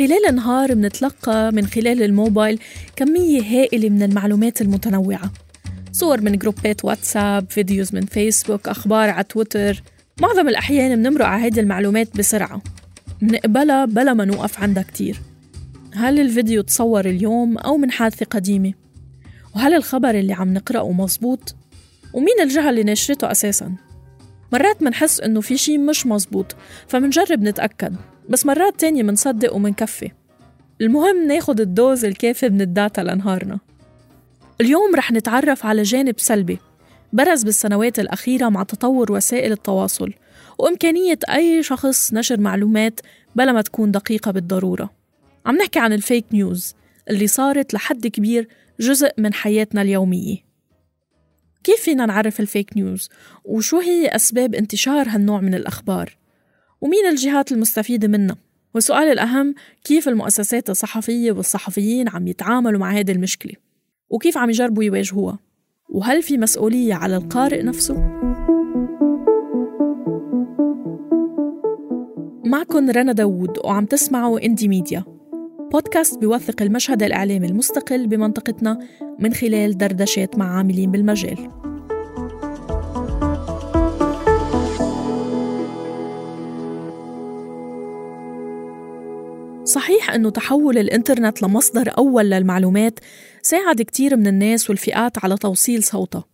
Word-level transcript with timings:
خلال 0.00 0.26
النهار 0.28 0.74
منتلقى 0.74 1.52
من 1.52 1.66
خلال 1.66 2.02
الموبايل 2.02 2.58
كمية 2.96 3.42
هائلة 3.42 3.88
من 3.88 4.02
المعلومات 4.02 4.60
المتنوعة 4.60 5.32
صور 5.92 6.20
من 6.20 6.38
جروبات 6.38 6.84
واتساب 6.84 7.50
videos 7.50 7.94
من 7.94 8.00
فيسبوك 8.00 8.68
أخبار 8.68 9.10
على 9.10 9.24
تويتر 9.24 9.82
معظم 10.20 10.48
الأحيان 10.48 11.02
بنمرق 11.02 11.26
على 11.26 11.44
هيدي 11.44 11.60
المعلومات 11.60 12.16
بسرعة 12.16 12.62
منقبلها 13.22 13.84
بلا 13.84 14.14
ما 14.14 14.24
نوقف 14.24 14.62
عندها 14.62 14.82
كتير 14.82 15.20
هل 15.94 16.20
الفيديو 16.20 16.62
تصور 16.62 17.04
اليوم 17.04 17.58
أو 17.58 17.76
من 17.76 17.90
حادثة 17.90 18.26
قديمة؟ 18.26 18.72
وهل 19.56 19.74
الخبر 19.74 20.10
اللي 20.10 20.32
عم 20.32 20.54
نقرأه 20.54 20.92
مزبوط؟ 20.92 21.54
ومين 22.12 22.40
الجهة 22.42 22.70
اللي 22.70 22.84
نشرته 22.84 23.30
أساساً؟ 23.30 23.72
مرات 24.52 24.82
منحس 24.82 25.20
إنه 25.20 25.40
في 25.40 25.56
شي 25.56 25.78
مش 25.78 26.06
مزبوط 26.06 26.56
فمنجرب 26.88 27.42
نتأكد 27.42 27.96
بس 28.30 28.46
مرات 28.46 28.80
تانية 28.80 29.02
منصدق 29.02 29.54
ومنكفي 29.54 30.10
المهم 30.80 31.26
ناخد 31.26 31.60
ال 31.60 31.69
dose 31.69 32.04
الكافي 32.04 32.48
من 32.48 32.60
ال 32.60 32.68
data 32.68 33.00
لنهارنا 33.00 33.58
اليوم 34.60 34.94
رح 34.94 35.12
نتعرف 35.12 35.66
على 35.66 35.82
جانب 35.82 36.14
سلبي 36.18 36.58
برز 37.12 37.42
بالسنوات 37.42 37.98
الأخيرة 37.98 38.48
مع 38.48 38.62
تطور 38.62 39.12
وسائل 39.12 39.52
التواصل 39.52 40.12
وإمكانية 40.58 41.18
أي 41.28 41.62
شخص 41.62 42.12
نشر 42.12 42.40
معلومات 42.40 43.00
بلا 43.36 43.52
ما 43.52 43.62
تكون 43.62 43.90
دقيقة 43.90 44.30
بالضرورة 44.30 44.90
عم 45.46 45.56
نحكي 45.56 45.78
عن 45.78 45.92
ال 45.92 45.98
fake 45.98 46.24
news 46.32 46.74
اللي 47.10 47.26
صارت 47.26 47.74
لحد 47.74 48.06
كبير 48.06 48.48
جزء 48.80 49.10
من 49.18 49.34
حياتنا 49.34 49.82
اليومية 49.82 50.36
كيف 51.64 51.80
فينا 51.80 52.06
نعرف 52.06 52.40
ال 52.40 52.47
fake 52.47 52.76
news؟ 52.76 53.08
وشو 53.44 53.78
هي 53.78 54.08
أسباب 54.08 54.54
انتشار 54.54 55.08
هالنوع 55.08 55.40
من 55.40 55.54
الأخبار؟ 55.54 56.19
ومين 56.80 57.06
الجهات 57.06 57.52
المستفيدة 57.52 58.08
منها؟ 58.08 58.36
والسؤال 58.74 59.12
الأهم 59.12 59.54
كيف 59.84 60.08
المؤسسات 60.08 60.70
الصحفية 60.70 61.32
والصحفيين 61.32 62.08
عم 62.08 62.26
يتعاملوا 62.26 62.80
مع 62.80 62.92
هذه 62.92 63.12
المشكلة؟ 63.12 63.52
وكيف 64.10 64.38
عم 64.38 64.50
يجربوا 64.50 64.84
يواجهوها؟ 64.84 65.38
وهل 65.88 66.22
في 66.22 66.38
مسؤولية 66.38 66.94
على 66.94 67.16
القارئ 67.16 67.62
نفسه؟ 67.62 67.94
معكم 72.44 72.90
رنا 72.90 73.12
داوود 73.12 73.58
وعم 73.64 73.84
تسمعوا 73.84 74.46
إندي 74.46 74.68
ميديا 74.68 75.04
بودكاست 75.72 76.18
بيوثق 76.18 76.62
المشهد 76.62 77.02
الإعلامي 77.02 77.46
المستقل 77.46 78.06
بمنطقتنا 78.06 78.78
من 79.18 79.34
خلال 79.34 79.78
دردشات 79.78 80.38
مع 80.38 80.56
عاملين 80.58 80.90
بالمجال 80.90 81.59
أنه 90.14 90.30
تحول 90.30 90.78
الإنترنت 90.78 91.42
لمصدر 91.42 91.92
أول 91.98 92.30
للمعلومات 92.30 93.00
ساعد 93.42 93.82
كتير 93.82 94.16
من 94.16 94.26
الناس 94.26 94.70
والفئات 94.70 95.24
على 95.24 95.36
توصيل 95.36 95.82
صوتها. 95.82 96.24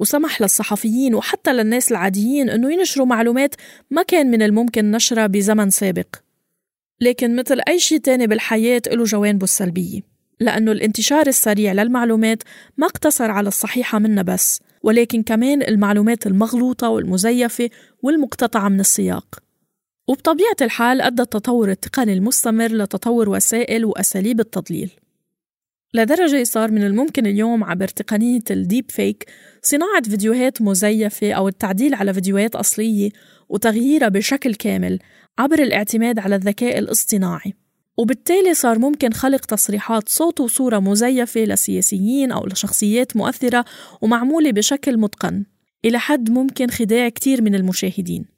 وسمح 0.00 0.40
للصحفيين 0.40 1.14
وحتى 1.14 1.52
للناس 1.52 1.92
العاديين 1.92 2.50
أنه 2.50 2.72
ينشروا 2.72 3.06
معلومات 3.06 3.54
ما 3.90 4.02
كان 4.02 4.30
من 4.30 4.42
الممكن 4.42 4.90
نشرها 4.90 5.26
بزمن 5.26 5.70
سابق. 5.70 6.16
لكن 7.00 7.36
مثل 7.36 7.60
أي 7.68 7.78
شيء 7.78 7.98
تاني 7.98 8.26
بالحياة 8.26 8.82
له 8.86 9.04
جوانبه 9.04 9.44
السلبية 9.44 10.00
لأنه 10.40 10.72
الانتشار 10.72 11.26
السريع 11.26 11.72
للمعلومات 11.72 12.42
ما 12.76 12.86
اقتصر 12.86 13.30
على 13.30 13.48
الصحيحة 13.48 13.98
منها 13.98 14.22
بس 14.22 14.60
ولكن 14.82 15.22
كمان 15.22 15.62
المعلومات 15.62 16.26
المغلوطة 16.26 16.88
والمزيفة 16.88 17.70
والمقتطعة 18.02 18.68
من 18.68 18.80
السياق. 18.80 19.43
وبطبيعة 20.08 20.56
الحال 20.62 21.00
أدى 21.00 21.22
التطور 21.22 21.70
التقني 21.70 22.12
المستمر 22.12 22.72
لتطور 22.72 23.28
وسائل 23.28 23.84
وأساليب 23.84 24.40
التضليل. 24.40 24.90
لدرجة 25.94 26.44
صار 26.44 26.70
من 26.70 26.82
الممكن 26.84 27.26
اليوم 27.26 27.64
عبر 27.64 27.88
تقنية 27.88 28.40
الديب 28.50 28.90
فيك 28.90 29.26
صناعة 29.62 30.02
فيديوهات 30.02 30.62
مزيفة 30.62 31.32
أو 31.32 31.48
التعديل 31.48 31.94
على 31.94 32.14
فيديوهات 32.14 32.56
أصلية 32.56 33.10
وتغييرها 33.48 34.08
بشكل 34.08 34.54
كامل 34.54 34.98
عبر 35.38 35.58
الاعتماد 35.58 36.18
على 36.18 36.36
الذكاء 36.36 36.78
الاصطناعي. 36.78 37.52
وبالتالي 37.96 38.54
صار 38.54 38.78
ممكن 38.78 39.12
خلق 39.12 39.44
تصريحات 39.44 40.08
صوت 40.08 40.40
وصورة 40.40 40.78
مزيفة 40.78 41.40
لسياسيين 41.40 42.32
أو 42.32 42.46
لشخصيات 42.46 43.16
مؤثرة 43.16 43.64
ومعمولة 44.02 44.50
بشكل 44.50 44.96
متقن 44.98 45.44
إلى 45.84 45.98
حد 45.98 46.30
ممكن 46.30 46.70
خداع 46.70 47.08
كتير 47.08 47.42
من 47.42 47.54
المشاهدين. 47.54 48.33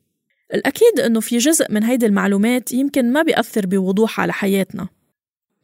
الأكيد 0.54 1.00
أنه 1.00 1.20
في 1.20 1.38
جزء 1.38 1.72
من 1.72 1.82
هيدي 1.82 2.06
المعلومات 2.06 2.72
يمكن 2.72 3.12
ما 3.12 3.22
بيأثر 3.22 3.66
بوضوح 3.66 4.20
على 4.20 4.32
حياتنا 4.32 4.88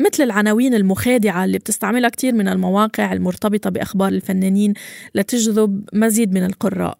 مثل 0.00 0.22
العناوين 0.22 0.74
المخادعة 0.74 1.44
اللي 1.44 1.58
بتستعملها 1.58 2.10
كتير 2.10 2.34
من 2.34 2.48
المواقع 2.48 3.12
المرتبطة 3.12 3.70
بأخبار 3.70 4.08
الفنانين 4.08 4.74
لتجذب 5.14 5.84
مزيد 5.92 6.32
من 6.32 6.44
القراء. 6.44 6.98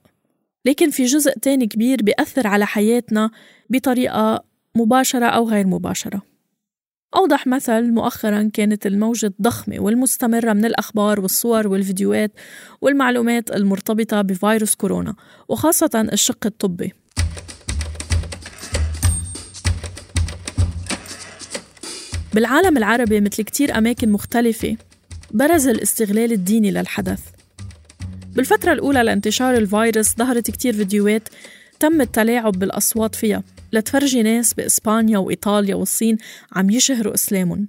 لكن 0.64 0.90
في 0.90 1.04
جزء 1.04 1.32
تاني 1.32 1.66
كبير 1.66 2.02
بيأثر 2.02 2.46
على 2.46 2.66
حياتنا 2.66 3.30
بطريقة 3.70 4.44
مباشرة 4.76 5.26
أو 5.26 5.48
غير 5.48 5.66
مباشرة. 5.66 6.22
أوضح 7.16 7.46
مثل 7.46 7.92
مؤخرا 7.92 8.50
كانت 8.54 8.86
الموجة 8.86 9.26
الضخمة 9.26 9.80
والمستمرة 9.80 10.52
من 10.52 10.64
الأخبار 10.64 11.20
والصور 11.20 11.68
والفيديوهات 11.68 12.32
والمعلومات 12.80 13.50
المرتبطة 13.50 14.22
بفيروس 14.22 14.74
كورونا 14.74 15.14
وخاصة 15.48 16.08
الشق 16.12 16.46
الطبي. 16.46 16.92
بالعالم 22.34 22.76
العربي 22.76 23.20
مثل 23.20 23.42
كتير 23.42 23.78
أماكن 23.78 24.12
مختلفة 24.12 24.76
برز 25.30 25.68
الاستغلال 25.68 26.32
الديني 26.32 26.70
للحدث. 26.70 27.20
بالفترة 28.36 28.72
الأولى 28.72 29.02
لانتشار 29.02 29.56
الفيروس 29.56 30.16
ظهرت 30.16 30.50
كتير 30.50 30.72
فيديوهات 30.72 31.28
تم 31.80 32.00
التلاعب 32.00 32.52
بالأصوات 32.52 33.14
فيها 33.14 33.42
لتفرجي 33.72 34.22
ناس 34.22 34.54
بإسبانيا 34.54 35.18
وإيطاليا 35.18 35.74
والصين 35.74 36.18
عم 36.52 36.70
يشهروا 36.70 37.14
إسلامهم. 37.14 37.68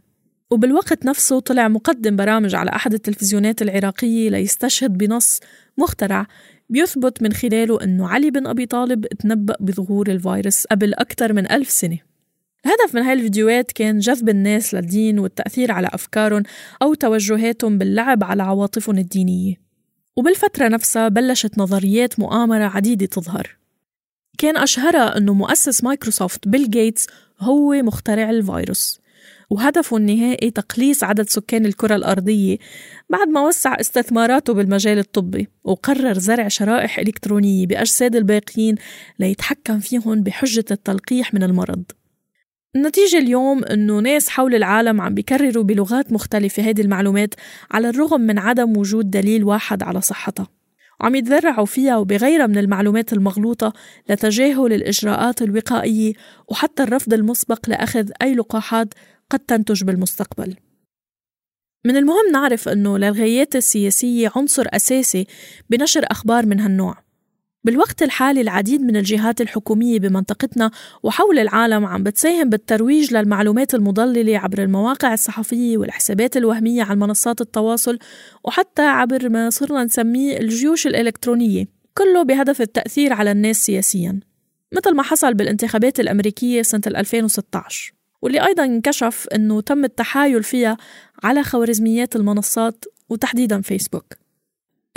وبالوقت 0.52 1.06
نفسه 1.06 1.40
طلع 1.40 1.68
مقدم 1.68 2.16
برامج 2.16 2.56
على 2.56 2.72
أحد 2.75 2.94
التلفزيونات 2.94 3.62
العراقية 3.62 4.29
ليستشهد 4.29 4.97
بنص 4.97 5.40
مخترع 5.78 6.28
بيثبت 6.69 7.23
من 7.23 7.34
خلاله 7.34 7.84
أنه 7.84 8.07
علي 8.07 8.31
بن 8.31 8.47
أبي 8.47 8.66
طالب 8.66 9.06
تنبأ 9.06 9.56
بظهور 9.59 10.07
الفيروس 10.07 10.68
قبل 10.68 10.94
أكثر 10.94 11.34
من 11.34 11.52
ألف 11.52 11.69
سنة. 11.69 12.12
الهدف 12.66 12.96
من 12.96 13.01
هاي 13.01 13.13
الفيديوهات 13.13 13.72
كان 13.72 14.00
جذب 14.00 14.29
الناس 14.29 14.74
للدين 14.74 15.19
والتأثير 15.19 15.72
على 15.72 15.90
أفكارهم 15.94 16.44
أو 16.81 16.94
توجهاتهم 16.94 17.78
باللعب 17.78 18.24
على 18.24 18.44
عواطفهم 18.44 18.97
الدينية. 18.97 19.56
وبالفترة 20.16 20.68
نفسها 20.68 21.07
بلشت 21.07 21.57
نظريات 21.57 22.19
مؤامرة 22.19 22.63
عديدة 22.63 23.06
تظهر. 23.06 23.57
كان 24.38 24.57
أشهرها 24.57 25.18
أنه 25.18 25.34
مؤسس 25.34 25.84
مايكروسوفت 25.84 26.47
بيل 26.47 26.69
جيتس 26.69 27.07
هو 27.40 27.73
مخترع 27.73 28.29
الفيروس 28.29 29.00
وهدفه 29.50 29.97
النهائي 29.97 30.52
تقليص 30.52 31.03
عدد 31.03 31.29
سكان 31.29 31.66
الكرة 31.66 31.96
الأرضية 31.96 32.57
بعد 33.09 33.28
ما 33.28 33.47
وسع 33.47 33.79
استثماراته 33.79 34.53
بالمجال 34.53 35.00
الطبي 35.00 35.47
وقرر 35.63 36.19
زرع 36.19 36.47
شرائح 36.47 37.00
إلكترونية 37.00 37.68
بأجساد 37.68 38.16
الباقيين 38.16 38.75
ليتحكم 39.19 39.79
فيهم 39.79 40.23
بحجة 40.23 40.66
التلقيح 40.72 41.34
من 41.34 41.44
المرض. 41.44 41.84
النتيجة 42.75 43.17
اليوم 43.17 43.63
إنه 43.63 44.00
ناس 44.00 44.29
حول 44.29 44.56
العالم 44.56 45.01
عم 45.01 45.13
بيكرروا 45.13 45.63
بلغات 45.63 46.11
مختلفة 46.11 46.63
هذه 46.63 46.81
المعلومات 46.81 47.35
على 47.72 47.89
الرغم 47.89 48.22
من 48.22 48.39
عدم 48.39 48.78
وجود 48.78 49.11
دليل 49.11 49.44
واحد 49.44 49.84
على 49.84 50.01
صحتها. 50.01 50.47
وعم 51.01 51.16
يتذرعوا 51.16 51.66
فيها 51.66 51.97
وبغيرها 51.97 52.47
من 52.47 52.57
المعلومات 52.57 53.13
المغلوطة 53.13 53.73
لتجاهل 54.09 54.73
الإجراءات 54.73 55.41
الوقائية 55.41 56.14
وحتى 56.47 56.84
الرفض 56.84 57.14
المسبق 57.14 57.70
لأخذ 57.70 58.09
أي 58.22 58.35
لقاحات 58.35 58.93
قد 59.29 59.40
تنتج 59.40 59.84
بالمستقبل. 59.84 60.55
من 61.85 61.97
المهم 61.97 62.31
نعرف 62.31 62.69
أنه 62.69 62.97
للغايات 62.97 63.55
السياسية 63.55 64.31
عنصر 64.35 64.66
أساسي 64.67 65.28
بنشر 65.69 66.05
أخبار 66.11 66.46
من 66.46 66.59
هالنوع. 66.59 67.03
بالوقت 67.64 68.04
الحالي 68.04 68.42
العديد 68.42 68.82
من 68.82 68.96
الجهات 68.96 69.42
الحكومية 69.42 70.00
بمنطقتنا 70.00 70.72
وحول 71.04 71.40
العالم 71.40 71.86
عم 71.86 72.04
بتساهم 72.04 72.50
بالترويج 72.50 73.14
للمعلومات 73.14 73.76
المضللة 73.76 74.38
عبر 74.38 74.64
المواقع 74.64 75.14
الصحفية 75.14 75.78
والحسابات 75.78 76.38
الوهمية 76.38 76.84
على 76.84 76.96
منصات 76.96 77.42
التواصل 77.42 78.00
وحتى 78.44 78.82
عبر 78.82 79.30
ما 79.30 79.50
صرنا 79.50 79.84
نسميه 79.84 80.38
الجيوش 80.38 80.88
الإلكترونية 80.88 81.66
كله 81.98 82.24
بهدف 82.24 82.62
التأثير 82.62 83.14
على 83.14 83.32
الناس 83.32 83.66
سياسياً 83.66 84.20
مثل 84.74 84.96
ما 84.96 85.04
حصل 85.04 85.34
بالانتخابات 85.34 86.00
الأمريكية 86.00 86.62
سنة 86.62 86.82
2016 86.88 87.94
واللي 88.22 88.46
أيضا 88.46 88.66
انكشف 88.66 89.28
أنه 89.36 89.62
تم 89.62 89.86
التحايل 89.86 90.44
فيها 90.44 90.78
على 91.24 91.44
خوارزميات 91.44 92.16
المنصات 92.16 92.86
وتحديدا 93.10 93.62
فيسبوك 93.62 94.22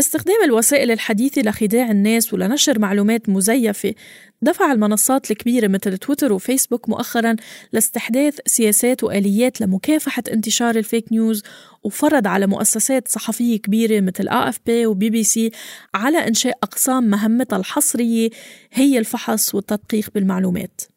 استخدام 0.01 0.45
الوسائل 0.45 0.91
الحديثة 0.91 1.43
لخداع 1.43 1.91
الناس 1.91 2.35
ولنشر 2.35 2.79
معلومات 2.79 3.29
مزيفة. 3.29 3.95
دفع 4.43 4.73
المنصات 4.73 5.31
الكبيرة 5.31 5.69
مثل 5.69 5.99
تويتر 5.99 6.33
وفيسبوك 6.33 6.89
مؤخرا 6.89 7.37
لاستحداث 7.73 8.39
سياسات 8.47 9.05
وآليات 9.05 9.61
لمكافحة 9.61 10.23
انتشار 10.33 10.77
الفيك 10.77 11.13
نيوز 11.13 11.43
وفرض 11.83 12.27
على 12.27 12.47
مؤسسات 12.47 13.09
صحفية 13.09 13.57
كبيرة 13.57 14.01
مثل 14.01 14.29
AFP 14.29 14.51
و 14.51 14.59
BBC 14.67 15.51
على 15.95 16.19
إنشاء 16.29 16.59
أقسام 16.63 17.05
مهمتها 17.05 17.57
الحصرية 17.57 18.31
هي 18.73 18.99
الفحص 18.99 19.55
والتدقيق 19.55 20.11
بالمعلومات. 20.15 20.96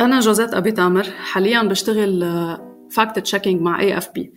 أنا 0.00 0.20
جوزيت 0.20 0.54
أبي 0.54 0.72
تامر 0.72 1.02
حاليا 1.04 1.62
بشتغل 1.62 2.20
fact 2.90 3.18
checking 3.18 3.60
مع 3.60 3.80
AFP 3.80 4.32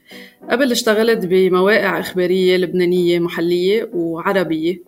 قبل 0.50 0.72
اشتغلت 0.72 1.26
بمواقع 1.26 2.00
إخبارية 2.00 2.58
لبنانية 2.58 3.20
محلية 3.20 3.90
وعربية 3.94 4.84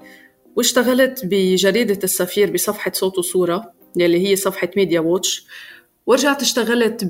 واشتغلت 0.56 1.26
بجريدة 1.26 2.00
السفير 2.04 2.52
بصفحة 2.52 2.92
صوت 2.94 3.18
وصورة 3.18 3.74
يلي 3.98 4.28
هي 4.28 4.36
صفحة 4.36 4.70
media 4.78 5.00
watch 5.00 5.46
ورجعت 6.06 6.42
اشتغلت 6.42 7.04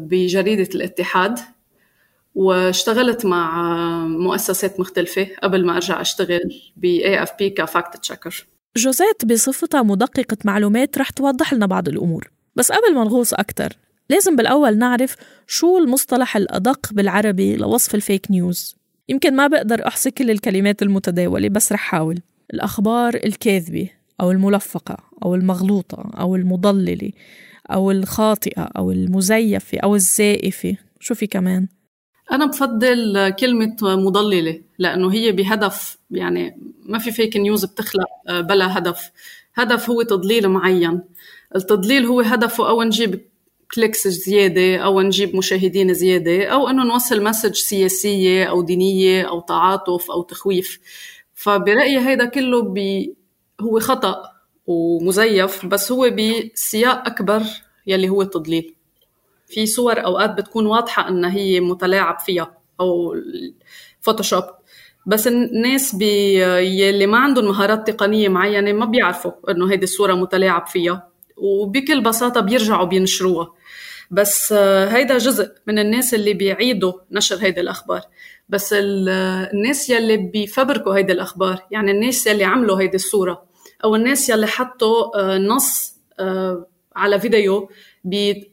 بجريدة 0.00 0.68
الاتحاد 0.74 1.38
واشتغلت 2.34 3.26
مع 3.26 3.68
مؤسسات 4.06 4.80
مختلفة 4.80 5.28
قبل 5.42 5.66
ما 5.66 5.74
أرجع 5.74 6.00
أشتغل 6.00 6.62
ب 6.76 6.98
AFP 7.02 7.44
ك 7.44 7.54
fact 7.54 7.96
checker 7.96 8.46
جوزيت 8.76 9.24
بصفتها 9.24 9.82
مدققة 9.82 10.36
معلومات 10.44 10.98
رح 10.98 11.10
توضح 11.10 11.54
لنا 11.54 11.66
بعض 11.66 11.88
الأمور. 11.88 12.30
بس 12.56 12.72
قبل 12.72 12.94
ما 12.94 13.04
نغوص 13.04 13.34
أكتر 13.34 13.76
لازم 14.10 14.36
بالأول 14.36 14.78
نعرف 14.78 15.16
شو 15.46 15.78
المصطلح 15.78 16.36
الأدق 16.36 16.92
بالعربي 16.92 17.56
لوصف 17.56 17.94
ال 17.94 18.01
fake 18.01 18.30
news. 18.30 18.76
يمكن 19.08 19.36
ما 19.36 19.46
بقدر 19.46 19.86
أحصي 19.86 20.10
كل 20.10 20.30
الكلمات 20.30 20.82
المتداولة 20.82 21.48
بس 21.48 21.72
رح 21.72 21.80
حاول. 21.80 22.20
الأخبار 22.54 23.14
الكاذبة 23.14 23.90
أو 24.20 24.30
الملفقة 24.30 24.96
أو 25.24 25.34
المغلوطة 25.34 26.10
أو 26.20 26.36
المضللة 26.36 27.10
أو 27.70 27.90
الخاطئة 27.90 28.62
أو 28.62 28.90
المزيفة 28.90 29.78
أو 29.78 29.94
الزائفة. 29.94 30.76
شو 31.00 31.14
في 31.14 31.26
كمان؟ 31.26 31.68
أنا 32.32 32.46
بفضل 32.46 33.30
كلمة 33.38 33.76
مضللة 33.82 34.60
لأنه 34.78 35.12
هي 35.12 35.32
بهدف 35.32 35.98
يعني 36.10 36.60
ما 36.86 36.98
في 36.98 37.12
fake 37.12 37.36
news 37.36 37.64
بتخلق 37.64 38.08
بلا 38.28 38.78
هدف. 38.78 39.10
هدف 39.54 39.90
هو 39.90 40.02
تضليل 40.02 40.48
معين. 40.48 41.00
التضليل 41.56 42.06
هو 42.06 42.20
هدفه 42.20 42.68
أو 42.68 42.82
نجيب 42.82 43.20
clicks 43.74 44.08
زيادة 44.08 44.76
أو 44.76 45.00
نجيب 45.00 45.36
مشاهدين 45.36 45.94
زيادة 45.94 46.44
أو 46.46 46.68
أنه 46.68 46.84
نوصل 46.84 47.22
message 47.24 47.54
سياسية 47.54 48.44
أو 48.44 48.62
دينية 48.62 49.22
أو 49.28 49.40
تعاطف 49.40 50.10
أو 50.10 50.22
تخويف. 50.22 50.80
فبرأيي 51.34 51.98
هيدا 51.98 52.24
كله 52.24 52.62
بي 52.62 53.14
هو 53.60 53.80
خطأ 53.80 54.22
ومزيف 54.66 55.66
بس 55.66 55.92
هو 55.92 56.10
بسياق 56.10 57.06
أكبر 57.06 57.42
يلي 57.86 58.08
هو 58.08 58.22
التضليل. 58.22 58.74
في 59.48 59.66
صور 59.66 60.04
أوقات 60.04 60.30
بتكون 60.30 60.66
واضحة 60.66 61.08
أنها 61.08 61.32
هي 61.36 61.60
متلاعب 61.60 62.20
فيها 62.20 62.56
أو 62.80 63.16
Photoshop 64.00 64.44
بس 65.06 65.26
الناس 65.26 65.94
بي 65.94 66.34
يلي 66.80 67.06
ما 67.06 67.18
عندهم 67.18 67.44
مهارات 67.44 67.90
تقنية 67.90 68.28
معينة 68.28 68.72
ما 68.72 68.84
بيعرفوا 68.86 69.32
إنه 69.50 69.70
هيدي 69.72 69.84
الصورة 69.84 70.14
متلاعب 70.14 70.66
فيها. 70.66 71.13
وبكل 71.36 72.00
بساطة 72.00 72.40
بيرجعوا 72.40 72.86
بينشروها. 72.86 73.52
بس 74.10 74.52
آه، 74.52 74.88
هيدا 74.88 75.18
جزء 75.18 75.50
من 75.66 75.78
الناس 75.78 76.14
اللي 76.14 76.34
بيعيدوا 76.34 76.92
نشر 77.10 77.36
هيدي 77.36 77.60
الأخبار. 77.60 78.00
بس 78.48 78.74
الناس 78.78 79.90
يلي 79.90 80.16
بيفبركوا 80.16 80.94
هيدي 80.96 81.12
الأخبار 81.12 81.62
يعني 81.70 81.90
الناس 81.90 82.26
يلي 82.26 82.44
عملوا 82.44 82.80
هيدي 82.80 82.96
الصورة 82.96 83.44
أو 83.84 83.96
الناس 83.96 84.28
يلي 84.28 84.46
حطوا 84.46 85.20
آه، 85.20 85.38
نص 85.38 85.94
آه، 86.20 86.66
على 86.96 87.20
فيديو 87.20 87.68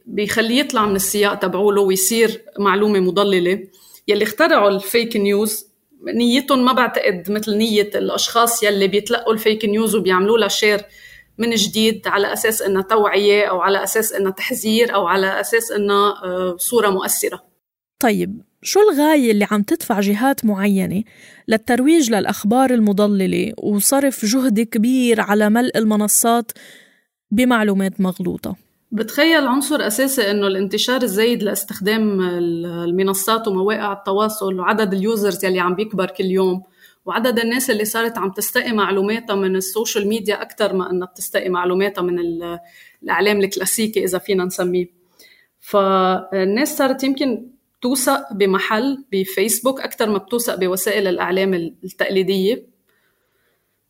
بيخليه 0.06 0.60
يطلع 0.60 0.86
من 0.86 0.96
السياق 0.96 1.34
تبعوله 1.34 1.82
ويصير 1.82 2.44
معلومة 2.58 3.00
مضللة. 3.00 3.68
يلي 4.08 4.24
اخترعوا 4.24 4.70
ال 4.70 4.79
fake 4.79 5.16
news 5.16 5.66
نيتهم 6.14 6.64
ما 6.64 6.72
بعتقد 6.72 7.30
مثل 7.30 7.56
نية 7.56 7.90
الأشخاص 7.94 8.62
يلي 8.62 8.88
بيتلقوا 8.88 9.32
ال 9.32 9.38
fake 9.38 9.64
news 9.64 9.96
وبيعملوا 9.96 10.38
لها 10.38 10.48
share 10.48 10.80
من 11.38 11.50
جديد 11.50 12.08
على 12.08 12.32
أساس 12.32 12.62
إنها 12.62 12.82
توعية 12.82 13.44
أو 13.44 13.60
على 13.60 13.82
أساس 13.82 14.12
إنها 14.12 14.30
تحذير 14.30 14.94
أو 14.94 15.06
على 15.06 15.40
أساس 15.40 15.72
إنها 15.72 16.24
آه، 16.24 16.56
صورة 16.58 16.90
مؤثرة 16.90 17.42
طيب 17.98 18.42
شو 18.62 18.80
الغاية 18.80 19.30
اللي 19.30 19.46
عم 19.50 19.62
تدفع 19.62 20.00
جهات 20.00 20.44
معينة 20.44 21.02
للترويج 21.48 22.10
للأخبار 22.10 22.70
المضللة 22.70 23.52
وصرف 23.58 24.24
جهد 24.24 24.60
كبير 24.60 25.20
على 25.20 25.50
ملء 25.50 25.78
المنصات 25.78 26.52
بمعلومات 27.30 28.00
مغلوطة؟ 28.00 28.56
بتخيل 28.92 29.46
عنصر 29.46 29.86
أساسي 29.86 30.30
إنه 30.30 30.46
الانتشار 30.46 31.02
الزايد 31.02 31.42
لاستخدام 31.42 32.20
المنصات 32.20 33.48
ومواقع 33.48 33.92
التواصل 33.92 34.60
وعدد 34.60 34.94
ال 34.94 35.02
users 35.02 35.44
يلي 35.44 35.60
عم 35.60 35.74
بيكبر 35.74 36.06
كل 36.06 36.24
يوم 36.24 36.62
وعدد 37.04 37.38
الناس 37.38 37.70
اللي 37.70 37.84
صارت 37.84 38.18
عم 38.18 38.30
تستقي 38.30 38.72
معلوماتها 38.72 39.36
من 39.36 39.56
ال 39.56 39.63
social 39.63 40.08
media 40.08 40.42
أكثر 40.42 40.72
ما 40.72 40.90
أنها 40.90 41.06
بتستقي 41.06 41.48
معلوماتها 41.48 42.02
من 42.02 42.18
الإعلام 43.02 43.40
الكلاسيكي 43.40 44.04
إذا 44.04 44.18
فينا 44.18 44.44
نسميه. 44.44 44.86
فالناس 45.60 46.78
صارت 46.78 47.04
يمكن 47.04 47.48
توثق 47.82 48.32
بمحل 48.32 49.04
بفيسبوك 49.12 49.80
أكثر 49.80 50.10
ما 50.10 50.18
بتوثق 50.18 50.54
بوسائل 50.54 51.06
الإعلام 51.08 51.54
التقليدية. 51.54 52.66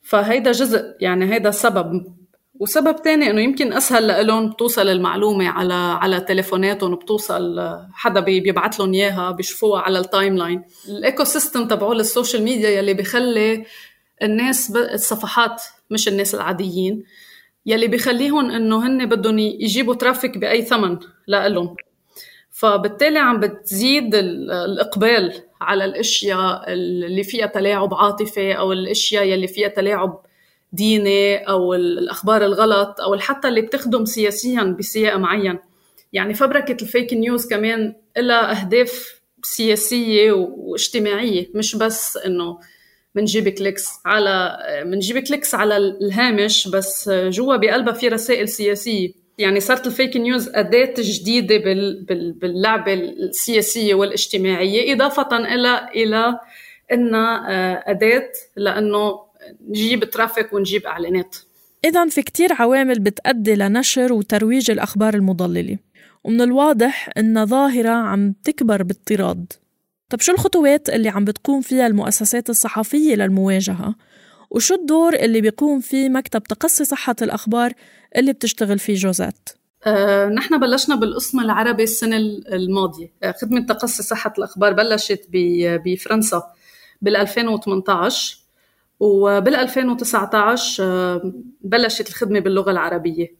فهيدا 0.02 0.52
جزء 0.52 0.96
يعني 1.00 1.32
هيدا 1.34 1.50
سبب 1.50 2.14
وسبب 2.62 3.02
تاني 3.02 3.30
إنه 3.30 3.40
يمكن 3.40 3.72
أسهل 3.72 4.26
لهم 4.26 4.50
بتوصل 4.50 4.88
المعلومة 4.88 5.48
على 5.48 5.74
على 5.74 6.20
تليفوناتهم 6.20 6.94
بتوصل 6.94 7.60
حدا 7.92 8.20
بيبعث 8.20 8.80
لهم 8.80 8.94
إياها 8.94 9.30
بيشوفوها 9.30 9.80
على 9.80 9.98
ال 9.98 10.36
timeline 10.36 10.62
ال 10.88 11.24
ecosystem 11.24 11.68
تبعول 11.68 12.00
ال 12.00 12.06
social 12.06 12.42
media 12.42 12.70
يلي 12.70 12.94
بخلي 12.94 13.64
الناس 14.22 14.76
الصفحات 14.76 15.62
مش 15.90 16.08
الناس 16.08 16.34
العاديين 16.34 17.04
يلي 17.66 17.86
بخليهم 17.86 18.50
إنه 18.50 18.86
هن 18.86 19.06
بدهم 19.06 19.38
يجيبوا 19.38 19.94
ترافيك 19.94 20.38
بأي 20.38 20.62
ثمن 20.62 20.98
لإلهم. 21.26 21.76
فبالتالي 22.50 23.18
عم 23.18 23.40
بتزيد 23.40 24.14
الإقبال 24.14 25.32
على 25.60 25.84
الأشياء 25.84 26.72
اللي 26.72 27.22
فيها 27.22 27.46
تلاعب 27.46 27.94
عاطفي 27.94 28.58
أو 28.58 28.72
الأشياء 28.72 29.24
يلي 29.24 29.46
فيها 29.46 29.68
تلاعب 29.68 30.31
ديني 30.72 31.36
أو 31.36 31.74
الأخبار 31.74 32.44
الغلط 32.44 33.00
أو 33.00 33.18
حتى 33.18 33.48
اللي 33.48 33.60
بتخدم 33.60 34.04
سياسيا 34.04 34.62
بسياق 34.78 35.16
معين. 35.16 35.58
يعني 36.12 36.34
فبركة 36.34 36.82
الفيك 36.82 37.14
نيوز 37.14 37.46
كمان 37.46 37.94
لها 38.16 38.60
أهداف 38.60 39.20
سياسية 39.42 40.32
واجتماعية 40.32 41.46
مش 41.54 41.76
بس 41.76 42.16
إنه 42.16 42.58
بنجيب 43.14 43.48
clicks 43.48 43.88
على 44.04 44.58
بنجيب 44.86 45.18
clicks 45.18 45.54
على 45.54 45.76
الهامش 45.76 46.68
بس 46.68 47.10
جوا 47.10 47.56
بقلبها 47.56 47.92
في 47.94 48.08
رسائل 48.08 48.48
سياسية. 48.48 49.22
يعني 49.38 49.60
صارت 49.60 49.86
ال 49.86 49.92
fake 49.92 50.16
news 50.16 50.48
أداة 50.48 50.94
جديدة 50.98 51.56
باللعبة 52.40 52.94
السياسية 52.94 53.94
والاجتماعية 53.94 54.94
إضافة 54.94 55.54
إلى 55.54 55.88
إلى 55.94 56.38
إنها 56.92 57.90
أداة 57.90 58.30
لأنه 58.56 59.20
نجيب 59.68 60.10
traffic 60.10 60.52
ونجيب 60.52 60.86
إعلانات. 60.86 61.36
اذا 61.84 62.08
في 62.08 62.22
كتير 62.22 62.52
عوامل 62.52 62.98
بتأدي 62.98 63.54
لنشر 63.54 64.12
وترويج 64.12 64.70
الأخبار 64.70 65.14
المضللة 65.14 65.78
ومن 66.24 66.40
الواضح 66.40 67.10
إن 67.18 67.46
ظاهرة 67.46 67.90
عم 67.90 68.34
تكبر 68.44 68.82
باضطراد. 68.82 69.52
طب 70.08 70.20
شو 70.20 70.32
الخطوات 70.32 70.88
اللي 70.88 71.08
عم 71.08 71.24
بتقوم 71.24 71.60
فيها 71.60 71.86
المؤسسات 71.86 72.50
الصحفية 72.50 73.14
للمواجهة؟ 73.14 73.94
وشو 74.50 74.74
الدور 74.74 75.14
اللي 75.14 75.40
بيقوم 75.40 75.80
فيه 75.80 76.08
مكتب 76.08 76.42
تقصي 76.42 76.84
صحة 76.84 77.16
الأخبار 77.22 77.72
اللي 78.16 78.32
بتشتغل 78.32 78.78
فيه 78.78 78.94
جوزات؟ 78.94 79.48
أه 79.86 80.26
نحن 80.26 80.60
بلشنا 80.60 80.94
بالقسم 80.94 81.40
العربي 81.40 81.82
السنة 81.82 82.16
الماضية. 82.52 83.12
آه، 83.22 83.34
خدمة 83.42 83.66
تقصي 83.66 84.02
صحة 84.02 84.32
الأخبار 84.38 84.72
بلشت 84.72 85.26
بفرنسا 85.84 86.42
بال 87.02 87.16
2018 87.16 88.41
وبال 89.02 89.56
2019 89.56 90.84
آه، 90.84 91.32
بلشت 91.60 92.08
الخدمة 92.08 92.40
باللغة 92.40 92.70
العربية. 92.70 93.34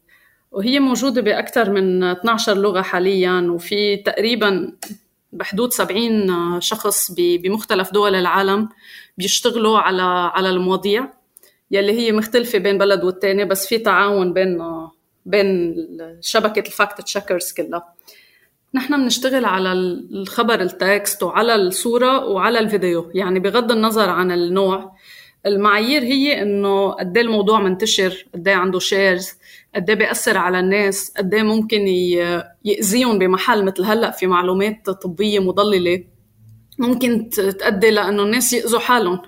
وهي 0.52 0.81
موجودة 0.81 1.21
بأكثر 1.23 1.71
من 1.71 2.04
12 2.04 2.54
لغة 2.59 2.83
حاليا 2.83 3.40
وفي 3.50 3.97
تقريبا 3.97 4.73
بحدود 5.33 5.73
70 5.73 6.61
شخص 6.61 7.12
بمختلف 7.19 7.92
دول 7.92 8.14
العالم 8.14 8.69
بيشتغلوا 9.19 9.78
على 9.78 10.02
على 10.35 10.50
المواضيع 10.50 11.09
يلي 11.71 11.92
هي 11.92 12.12
مختلفة 12.12 12.59
بين 12.59 12.78
بلد 12.78 13.04
والتاني 13.04 13.45
بس 13.45 13.66
في 13.66 13.78
تعاون 13.78 14.33
بين 14.33 14.62
بين 15.26 15.76
شبكة 16.21 16.66
ال 16.67 16.73
fact 16.73 17.00
checkers 17.00 17.52
كلها. 17.52 17.95
نحن 18.75 18.97
بنشتغل 18.97 19.45
على 19.45 19.73
الخبر 19.73 20.61
ال 20.61 20.73
text 20.73 21.23
وعلى 21.23 21.54
الصورة 21.54 22.26
وعلى 22.26 22.59
الفيديو. 22.59 23.11
يعني 23.14 23.40
بغض 23.40 23.73
النظر 23.73 24.09
عن 24.09 24.33
النوع 24.33 24.92
المعايير 25.47 26.03
هي 26.03 26.43
إنه 26.43 26.91
قد 26.91 27.17
إيه 27.17 27.25
الموضوع 27.25 27.61
منتشر 27.61 28.27
قد 28.35 28.49
إيه 28.49 28.55
عنده 28.57 28.79
shares 28.79 29.33
قد 29.75 29.91
إيه 29.91 29.97
بيأثر 29.97 30.39
على 30.39 30.61
الناس 30.61 31.13
قد 31.17 31.35
ممكن 31.35 31.87
يأذيهم 32.65 33.19
بمحل 33.19 33.65
مثل 33.65 33.83
هلأ 33.85 34.11
في 34.11 34.27
معلومات 34.27 34.91
طبية 34.91 35.39
مضللة 35.39 36.05
ممكن 36.79 37.29
تؤدي 37.31 37.91
لأنه 37.91 38.23
الناس 38.23 38.53
يأذوا 38.53 38.81
حالهم. 38.81 39.23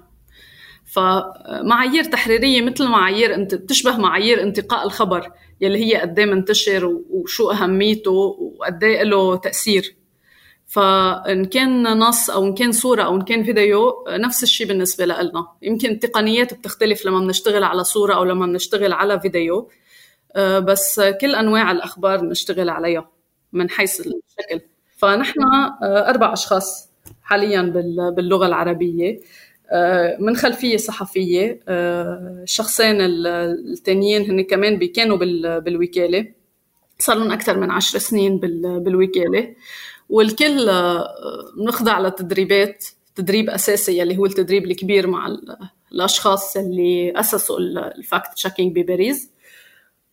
فمعايير 0.84 2.04
تحريرية 2.04 2.62
مثل 2.62 2.88
معايير 2.88 3.34
انت 3.34 3.54
بتشبه 3.54 3.96
معايير 3.96 4.42
انتقاء 4.42 4.86
الخبر 4.86 5.32
يلي 5.60 5.78
هي 5.78 6.00
قد 6.00 6.20
منتشر 6.20 6.86
وشو 7.10 7.50
أهميته 7.50 8.10
وقد 8.10 8.84
له 8.84 9.36
تأثير. 9.36 9.96
فإن 10.74 11.44
كان 11.44 11.98
نص 11.98 12.30
أو 12.30 12.44
إن 12.44 12.54
كان 12.54 12.72
صورة 12.72 13.02
أو 13.02 13.16
إن 13.16 13.22
كان 13.22 13.44
فيديو 13.44 14.04
نفس 14.08 14.42
الشيء 14.42 14.66
بالنسبة 14.66 15.04
لنا 15.06 15.48
يمكن 15.62 15.90
التقنيات 15.90 16.54
بتختلف 16.54 17.06
لما 17.06 17.20
بنشتغل 17.20 17.64
على 17.64 17.84
صورة 17.84 18.14
أو 18.14 18.24
لما 18.24 18.46
بنشتغل 18.46 18.92
على 18.92 19.20
فيديو. 19.20 19.70
آه، 20.36 20.58
بس 20.58 21.00
كل 21.20 21.34
أنواع 21.34 21.70
الأخبار 21.70 22.20
بنشتغل 22.20 22.68
عليها 22.68 23.10
من 23.52 23.70
حيث 23.70 24.00
الشكل. 24.00 24.60
فنحن 24.96 25.42
آه، 25.42 26.10
أربع 26.10 26.32
أشخاص 26.32 26.90
حاليا 27.22 27.62
باللغة 28.16 28.46
العربية. 28.46 29.20
آه، 29.70 30.16
من 30.20 30.36
خلفية 30.36 30.76
صحفية. 30.76 31.60
الشخصين 31.68 32.96
التانيين 33.00 34.30
هن 34.30 34.44
كمان 34.44 34.78
كانوا 34.86 35.16
بالوكالة. 35.58 36.26
صار 36.98 37.16
لهم 37.16 37.32
أكثر 37.32 37.58
من 37.58 37.70
عشر 37.70 37.98
سنين 37.98 38.38
بالوكالة. 38.84 39.54
والكل 40.08 40.70
بنخضع 41.56 42.00
لتدريبات 42.00 42.84
تدريب 43.14 43.50
أساسي 43.50 43.98
يلي 43.98 44.18
هو 44.18 44.26
التدريب 44.26 44.64
الكبير 44.64 45.06
مع 45.06 45.36
الأشخاص 45.92 46.56
اللي 46.56 47.20
أسسوا 47.20 47.58
ال 47.98 48.05
fact 48.05 48.34
checking 48.34 48.78
بباريس. 48.78 49.30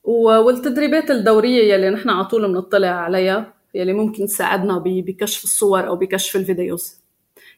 والتدريبات 0.04 1.12
الدورية 1.12 1.74
يلي 1.74 1.90
نحن 1.90 2.10
على 2.10 2.26
طول 2.26 2.48
بنطلع 2.48 2.88
عليها 2.88 3.54
يلي 3.76 3.94
ممكن 3.94 4.26
تساعدنا 4.26 4.78
بكشف 4.86 5.44
الصور 5.44 5.88
أو 5.88 5.96
بكشف 5.96 6.36
ال 6.36 6.43
videos. 6.43 6.96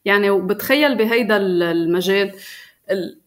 يعني 0.06 0.32
بتخيل 0.32 0.98
بهيدا 0.98 1.38
المجال 1.38 2.34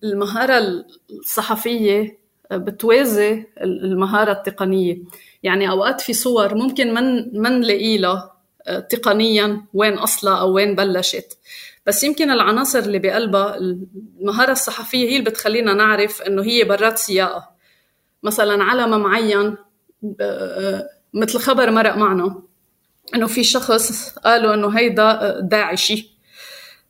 المهارة 0.04 0.84
الصحفية 1.10 2.18
بتوازي 2.52 3.46
المهارة 3.60 4.32
التقنية. 4.32 4.98
يعني 5.42 5.70
أوقات 5.70 6.00
في 6.00 6.12
صور 6.12 6.54
ممكن 6.54 6.94
من 6.94 7.38
من 7.40 7.60
نلاقي 7.60 7.98
لها 7.98 8.14
آه، 8.18 8.35
تقنيا 8.90 9.62
وين 9.74 9.92
أصلها 9.92 10.40
أو 10.40 10.52
وين 10.52 10.74
بلشت. 10.74 11.38
بس 11.86 12.04
يمكن 12.04 12.30
العناصر 12.30 12.78
اللي 12.78 12.98
بقلبها 12.98 13.56
المهارة 13.56 14.52
الصحفية 14.52 15.08
هي 15.08 15.16
اللي 15.16 15.30
بتخلينا 15.30 15.74
نعرف 15.74 16.22
إنه 16.22 16.42
هي 16.42 16.64
برات 16.64 16.98
سياقها. 16.98 17.56
مثلا 18.22 18.64
علم 18.64 19.00
معين 19.00 19.56
مثل 21.14 21.38
خبر 21.38 21.70
مرق 21.70 21.96
معنا 21.96 22.42
إنه 23.14 23.26
في 23.26 23.44
شخص 23.44 24.14
قالوا 24.18 24.54
إنه 24.54 24.78
هيدا 24.78 25.40
داعشي. 25.40 26.16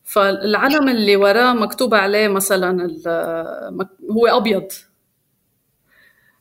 فالعلم 0.05 0.89
اللي 0.89 1.17
وراه 1.17 1.53
مكتوب 1.53 1.95
عليه 1.95 2.29
مثلا 2.29 2.89
هو 4.11 4.27
أبيض. 4.27 4.73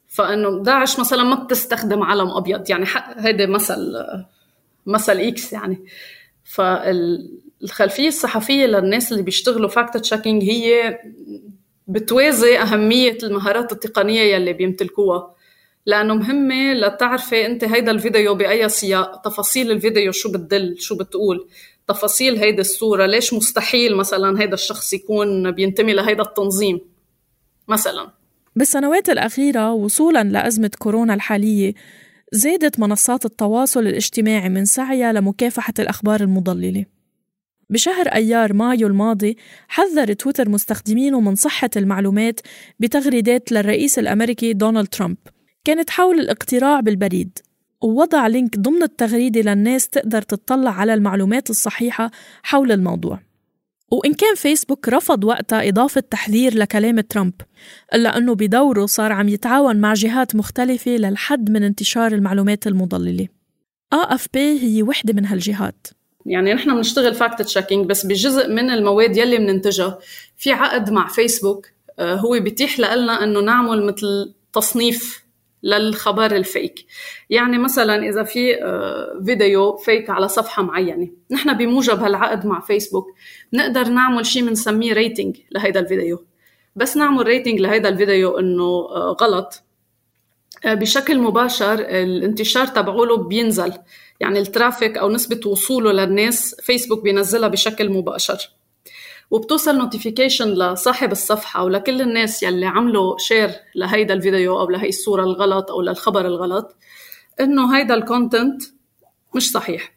فإنه 0.07 0.63
داعش 0.63 0.99
مثلا 0.99 1.23
ما 1.23 1.35
بتستخدم 1.35 2.03
علم 2.03 2.29
أبيض 2.29 2.69
يعني 2.69 2.85
هيدا 3.17 3.45
مثل 3.45 3.93
مثل 4.85 5.17
X 5.17 5.53
يعني. 5.53 5.85
فالخلفية 6.43 8.07
الصحفية 8.07 8.65
للناس 8.65 9.11
اللي 9.11 9.23
بيشتغلوا 9.23 9.69
fact 9.69 9.97
checking 9.97 10.43
هي 10.43 10.99
بتوازي 11.87 12.57
أهمية 12.57 13.17
المهارات 13.23 13.71
التقنية 13.71 14.21
يلي 14.21 14.53
بيمتلكوها. 14.53 15.35
لأنه 15.85 16.13
مهمة 16.15 16.73
لتعرفي 16.73 17.45
أنت 17.45 17.63
هيدا 17.63 17.91
الفيديو 17.91 18.35
بأي 18.35 18.69
سياق 18.69 19.21
تفاصيل 19.21 19.71
الفيديو 19.71 20.11
شو 20.11 20.31
بتدل 20.31 20.75
شو 20.79 20.95
بتقول 20.95 21.47
تفاصيل 21.87 22.37
هيدا 22.37 22.61
الصورة 22.61 23.05
ليش 23.05 23.33
مستحيل 23.33 23.95
مثلا 23.95 24.41
هيدا 24.41 24.53
الشخص 24.53 24.93
يكون 24.93 25.51
بينتمي 25.51 25.93
لهيدا 25.93 26.23
التنظيم 26.23 26.79
مثلا؟ 27.67 28.09
بالسنوات 28.55 29.09
الأخيرة 29.09 29.73
وصولا 29.73 30.23
لأزمة 30.23 30.71
كورونا 30.79 31.13
الحالية 31.13 31.73
زادت 32.31 32.79
منصات 32.79 33.25
التواصل 33.25 33.87
الاجتماعي 33.87 34.49
من 34.49 34.65
سعيها 34.65 35.13
لمكافحة 35.13 35.73
الأخبار 35.79 36.21
المضللة. 36.21 36.85
بشهر 37.69 38.07
أيار 38.07 38.53
مايو 38.53 38.87
الماضي 38.87 39.37
حذر 39.67 40.13
تويتر 40.13 40.49
مستخدمينه 40.49 41.19
من 41.19 41.35
صحة 41.35 41.69
المعلومات 41.77 42.39
بتغريدات 42.79 43.51
للرئيس 43.51 43.99
الأمريكي 43.99 44.53
دونالد 44.53 44.87
ترامب. 44.87 45.17
كانت 45.63 45.89
حول 45.89 46.19
الاقتراع 46.19 46.79
بالبريد. 46.79 47.39
ووضع 47.81 48.27
link 48.27 48.59
ضمن 48.59 48.83
التغريدة 48.83 49.41
للناس 49.41 49.87
تقدر 49.87 50.21
تطلع 50.21 50.71
على 50.71 50.93
المعلومات 50.93 51.49
الصحيحة 51.49 52.11
حول 52.43 52.71
الموضوع. 52.71 53.19
وإن 53.91 54.13
كان 54.13 54.35
فيسبوك 54.35 54.89
رفض 54.89 55.23
وقتها 55.23 55.69
إضافة 55.69 56.01
تحذير 56.01 56.57
لكلام 56.57 56.99
ترامب 56.99 57.33
إلا 57.93 58.17
أنه 58.17 58.35
بدوره 58.35 58.85
صار 58.85 59.11
عم 59.11 59.29
يتعاون 59.29 59.77
مع 59.77 59.93
جهات 59.93 60.35
مختلفة 60.35 60.91
للحد 60.91 61.51
من 61.51 61.63
انتشار 61.63 62.11
المعلومات 62.11 62.67
المضللة. 62.67 63.27
AFP 63.95 64.37
هي 64.37 64.83
وحدة 64.83 65.13
من 65.13 65.25
هالجهات. 65.25 65.87
يعني 66.25 66.53
نحن 66.53 66.75
بنشتغل 66.75 67.15
fact 67.15 67.41
checking 67.41 67.85
بس 67.85 68.05
بجزء 68.05 68.49
من 68.49 68.69
المواد 68.69 69.17
يلي 69.17 69.37
بننتجها 69.37 69.99
في 70.37 70.51
عقد 70.51 70.91
مع 70.91 71.07
فيسبوك 71.07 71.67
آه، 71.99 72.15
هو 72.15 72.39
بيتيح 72.39 72.79
لنا 72.79 73.23
إنه 73.23 73.39
نعمل 73.39 73.85
مثل 73.85 74.33
تصنيف 74.53 75.24
للخبر 75.65 76.35
ال 76.35 76.44
fake. 76.44 76.85
يعني 77.29 77.57
مثلا 77.57 78.09
إذا 78.09 78.23
في 78.23 78.63
آه، 78.63 79.21
فيديو 79.25 79.77
fake 79.77 80.09
على 80.09 80.27
صفحة 80.27 80.63
معينة 80.63 81.09
نحن 81.31 81.57
بموجب 81.57 81.99
هالعقد 81.99 82.45
مع 82.45 82.59
فيسبوك 82.59 83.07
نقدر 83.53 83.87
نعمل 83.87 84.25
شيء 84.25 84.45
بنسميه 84.45 84.93
rating 84.93 85.37
لهيدا 85.51 85.79
الفيديو. 85.79 86.25
بس 86.75 86.97
نعمل 86.97 87.27
rating 87.27 87.59
لهيدا 87.59 87.89
الفيديو 87.89 88.39
إنه 88.39 88.63
آه، 88.63 89.17
غلط 89.21 89.61
بشكل 90.65 91.19
مباشر 91.19 91.73
الانتشار 91.73 92.67
تبعوله 92.67 93.17
بينزل. 93.17 93.73
يعني 94.19 94.39
ال 94.39 94.47
traffic 94.47 94.97
أو 94.97 95.09
نسبة 95.09 95.49
وصوله 95.49 95.91
للناس 95.91 96.55
فيسبوك 96.61 97.03
بينزلها 97.03 97.49
بشكل 97.49 97.89
مباشر. 97.89 98.54
وبتوصل 99.31 99.77
notification 99.77 100.47
لصاحب 100.53 101.11
الصفحة 101.11 101.63
ولكل 101.63 102.01
الناس 102.01 102.43
يلي 102.43 102.65
عملوا 102.65 103.17
share 103.17 103.51
لهيدا 103.75 104.13
الفيديو 104.13 104.59
أو 104.59 104.69
لهي 104.69 104.89
الصورة 104.89 105.23
الغلط 105.23 105.71
أو 105.71 105.81
للخبر 105.81 106.25
الغلط 106.25 106.75
إنه 107.39 107.77
هيدا 107.77 107.93
ال 107.93 108.02
content 108.02 108.61
مش 109.35 109.51
صحيح. 109.51 109.95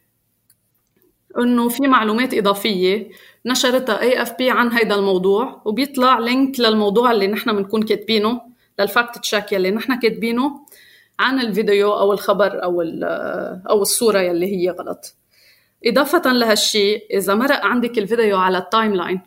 إنه 1.37 1.69
في 1.69 1.87
معلومات 1.87 2.33
إضافية 2.33 3.09
نشرتها 3.45 4.01
AFP 4.01 4.49
عن 4.49 4.71
هيدا 4.71 4.95
الموضوع 4.95 5.61
وبيطلع 5.65 6.19
link 6.19 6.59
للموضوع 6.59 7.11
اللي 7.11 7.27
نحن 7.27 7.53
بنكون 7.53 7.83
كاتبينه 7.83 8.41
لل 8.79 8.92
fact 8.92 9.17
check 9.17 9.51
يلي 9.51 9.71
نحن 9.71 9.99
كاتبينه 9.99 10.65
عن 11.19 11.39
الفيديو 11.39 11.91
أو 11.93 12.13
الخبر 12.13 12.63
أو 12.63 12.81
أو 13.69 13.81
الصورة 13.81 14.19
يلي 14.19 14.45
هي 14.55 14.69
غلط. 14.69 15.15
إضافة 15.85 16.31
لهالشيء 16.31 17.05
إذا 17.17 17.35
مرق 17.35 17.65
عندك 17.65 17.97
الفيديو 17.97 18.37
على 18.37 18.57
ال 18.57 18.95
timeline 18.95 19.21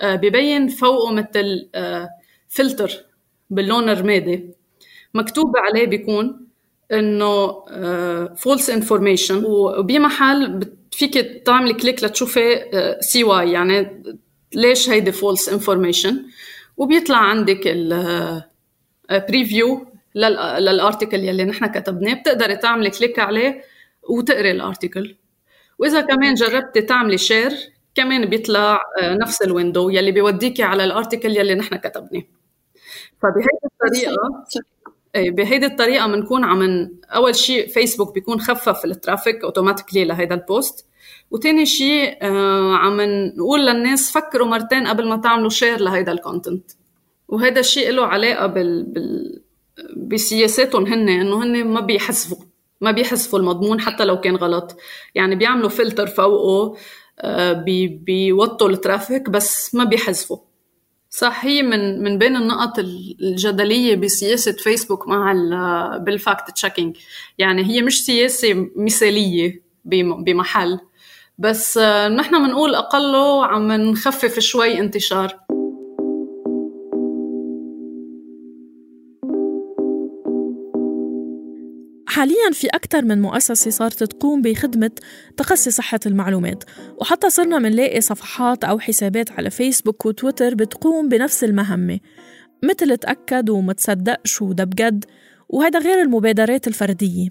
آه، 0.00 0.14
ببين 0.14 0.68
فوقه 0.68 1.12
مثل 1.12 1.68
فلتر 2.48 2.90
آه، 2.90 3.04
باللون 3.50 3.88
الرمادي. 3.88 4.50
مكتوب 5.14 5.56
عليه 5.56 5.86
بيكون 5.86 6.46
إنه 6.92 7.64
false 8.34 8.70
آه، 8.70 8.74
information 8.74 9.44
وبمحل 9.44 10.72
فيك 10.90 11.42
تعملي 11.46 11.74
click 11.74 12.04
لتشوفي 12.04 12.96
see 13.00 13.24
why 13.24 13.52
يعني 13.52 14.02
ليش 14.54 14.90
هيدي 14.90 15.12
false 15.12 15.48
information 15.48 16.24
وبيطلع 16.76 17.16
عندك 17.16 17.60
ال 19.10 19.19
preview 19.19 19.86
لل 20.14 20.37
article 20.37 21.18
يلي 21.18 21.44
نحن 21.44 21.66
كتبناه. 21.66 22.14
بتقدري 22.14 22.56
تعملي 22.56 22.90
click 22.90 23.18
عليه 23.18 23.62
وتقري 24.08 24.50
ال 24.50 24.58
article 24.58 25.16
وإذا 25.82 26.00
كمان 26.00 26.34
جربتي 26.34 26.82
تعملي 26.82 27.18
share 27.18 27.52
كمان 27.94 28.24
بيطلع 28.24 28.80
آه، 29.00 29.14
نفس 29.14 29.42
ال 29.42 29.49
window 29.49 29.90
يلي 29.90 30.12
بيوديكي 30.12 30.62
على 30.62 30.84
ال 30.84 30.90
article 30.90 31.36
يلي 31.36 31.54
نحن 31.54 31.76
كتبناه. 31.76 32.22
فبهيدي 33.22 33.64
الطريقة 33.64 34.44
إيه 35.14 35.30
بهيدي 35.30 35.66
الطريقة 35.66 36.06
بنكون 36.06 36.44
عم 36.44 36.90
أول 37.10 37.34
شيء 37.34 37.68
فيسبوك 37.68 38.14
بيكون 38.14 38.40
خفف 38.40 38.84
ال 38.84 38.91
traffic 38.91 39.44
automatically 39.44 40.04
لهيدا 40.04 40.34
ال 40.34 40.44
post 40.44 40.86
وتاني 41.30 41.66
شيء 41.66 42.18
آه، 42.22 42.76
عم 42.76 43.00
نقول 43.36 43.66
للناس 43.66 44.12
فكروا 44.12 44.46
مرتين 44.46 44.86
قبل 44.86 45.08
ما 45.08 45.16
تعملوا 45.16 45.50
share 45.50 45.80
لهيدا 45.80 46.12
ال 46.12 46.19
content 46.19 46.70
وهذا 47.28 47.60
الشيء 47.60 47.90
له 47.90 48.06
علاقة 48.06 48.46
بال, 48.46 48.84
بال... 48.84 49.42
بسياساتهم 49.96 50.86
هن 50.86 51.08
إنه 51.08 51.44
هن 51.44 51.64
ما 51.64 51.80
بيحسبوا. 51.80 52.51
ما 52.82 52.90
بيحذفوا 52.90 53.38
المضمون 53.38 53.80
حتى 53.80 54.04
لو 54.04 54.20
كان 54.20 54.36
غلط. 54.36 54.76
يعني 55.14 55.36
بيعملوا 55.36 55.68
فلتر 55.68 56.06
فوقه 56.06 56.76
آه، 57.20 57.52
بي 57.52 57.88
بيوطوا 57.88 58.68
ال 58.68 58.76
traffic 58.76 59.30
بس 59.30 59.74
ما 59.74 59.84
بيحذفوا. 59.84 60.38
صح 61.10 61.44
هي 61.44 61.62
من 61.62 62.02
من 62.04 62.18
بين 62.18 62.36
النقط 62.36 62.78
الجدلية 62.78 63.96
بسياسة 63.96 64.52
فيسبوك 64.52 65.08
مع 65.08 65.32
بال 65.96 66.14
fact 66.14 66.50
checking. 66.50 66.96
يعني 67.38 67.64
هي 67.64 67.82
مش 67.82 68.04
سياسة 68.04 68.70
مثالية 68.76 69.62
بمحل. 69.84 70.78
بس 71.38 71.78
آه، 71.78 72.08
نحن 72.08 72.46
بنقول 72.46 72.74
أقله 72.74 73.46
عم 73.46 73.72
نخفف 73.72 74.38
شوي 74.38 74.78
انتشار. 74.80 75.38
حاليا 82.12 82.50
في 82.52 82.66
أكثر 82.66 83.04
من 83.04 83.22
مؤسسة 83.22 83.70
صارت 83.70 84.04
تقوم 84.04 84.42
بخدمة 84.42 84.90
تقصي 85.36 85.70
صحة 85.70 86.00
المعلومات 86.06 86.64
وحتى 87.00 87.30
صرنا 87.30 87.58
منلاقي 87.58 88.00
صفحات 88.00 88.64
أو 88.64 88.78
حسابات 88.78 89.30
على 89.30 89.50
فيسبوك 89.50 90.06
وتويتر 90.06 90.54
بتقوم 90.54 91.08
بنفس 91.08 91.44
المهمة 91.44 92.00
مثل 92.64 92.96
تأكد 92.96 93.50
وما 93.50 93.72
تصدقش 93.72 94.42
وده 94.42 94.64
بجد 94.64 95.04
وهذا 95.48 95.78
غير 95.78 96.02
المبادرات 96.02 96.68
الفردية 96.68 97.28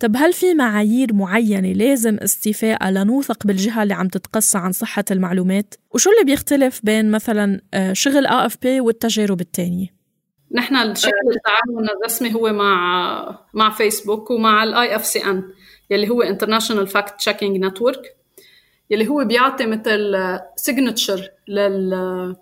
طب 0.00 0.16
هل 0.16 0.32
في 0.32 0.54
معايير 0.54 1.14
معينة 1.14 1.72
لازم 1.72 2.16
استيفائها 2.16 2.90
لنوثق 2.90 3.46
بالجهة 3.46 3.82
اللي 3.82 3.94
عم 3.94 4.08
تتقصى 4.08 4.58
عن 4.58 4.72
صحة 4.72 5.04
المعلومات؟ 5.10 5.74
وشو 5.94 6.10
اللي 6.10 6.24
بيختلف 6.24 6.80
بين 6.84 7.10
مثلا 7.10 7.60
آه، 7.74 7.92
شغل 7.92 8.26
AFP 8.28 8.66
والتجارب 8.66 9.40
التانية؟ 9.40 9.95
نحن 10.52 10.76
الشكل 10.76 11.30
التعاون 11.36 11.88
الرسمي 11.88 12.34
هو 12.34 12.52
مع 12.52 13.38
مع 13.54 13.70
فيسبوك 13.70 14.30
ومع 14.30 14.64
ال 14.64 14.96
IFCN 14.96 15.50
يلي 15.90 16.08
هو 16.08 16.22
international 16.22 16.86
fact 16.86 17.14
checking 17.18 17.64
network 17.64 18.16
يلي 18.90 19.08
هو 19.08 19.24
بيعطي 19.24 19.66
مثل 19.66 20.16
signature 20.56 21.30
لل 21.48 22.36